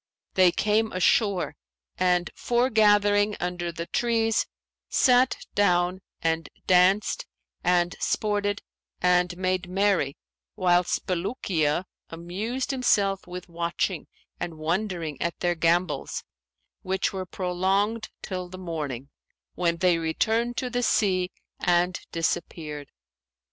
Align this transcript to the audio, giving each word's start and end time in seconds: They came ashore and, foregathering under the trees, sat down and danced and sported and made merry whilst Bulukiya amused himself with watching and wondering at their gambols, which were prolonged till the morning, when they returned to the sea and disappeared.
They 0.33 0.51
came 0.51 0.91
ashore 0.93 1.55
and, 1.95 2.31
foregathering 2.33 3.37
under 3.39 3.71
the 3.71 3.85
trees, 3.85 4.47
sat 4.89 5.37
down 5.53 6.01
and 6.23 6.49
danced 6.65 7.27
and 7.63 7.95
sported 7.99 8.63
and 8.99 9.37
made 9.37 9.69
merry 9.69 10.17
whilst 10.55 11.05
Bulukiya 11.05 11.85
amused 12.09 12.71
himself 12.71 13.27
with 13.27 13.47
watching 13.47 14.07
and 14.39 14.57
wondering 14.57 15.21
at 15.21 15.39
their 15.39 15.53
gambols, 15.53 16.23
which 16.81 17.13
were 17.13 17.27
prolonged 17.27 18.09
till 18.23 18.49
the 18.49 18.57
morning, 18.57 19.11
when 19.53 19.77
they 19.77 19.99
returned 19.99 20.57
to 20.57 20.71
the 20.71 20.81
sea 20.81 21.29
and 21.59 21.99
disappeared. 22.11 22.89